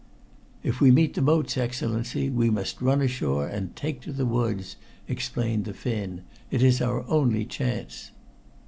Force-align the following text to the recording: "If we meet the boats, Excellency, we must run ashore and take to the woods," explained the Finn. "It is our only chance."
"If 0.63 0.81
we 0.81 0.89
meet 0.89 1.13
the 1.13 1.21
boats, 1.21 1.55
Excellency, 1.59 2.27
we 2.31 2.49
must 2.49 2.81
run 2.81 3.01
ashore 3.03 3.45
and 3.47 3.75
take 3.75 4.01
to 4.01 4.11
the 4.11 4.25
woods," 4.25 4.75
explained 5.07 5.65
the 5.65 5.75
Finn. 5.75 6.21
"It 6.49 6.63
is 6.63 6.81
our 6.81 7.05
only 7.07 7.45
chance." 7.45 8.09